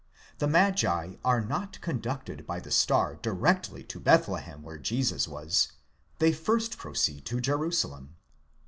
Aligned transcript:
'The 0.39 0.47
magi 0.47 1.17
are 1.23 1.41
not 1.41 1.79
conducted 1.79 2.47
by 2.47 2.59
the 2.59 2.71
star 2.71 3.17
directly 3.17 3.83
to 3.83 3.99
Bethlehem 3.99 4.63
where 4.63 4.79
Jesus 4.79 5.27
was; 5.27 5.73
they 6.17 6.31
first 6.33 6.79
proceed 6.79 7.23
to 7.27 7.39
Jerusalem. 7.39 8.15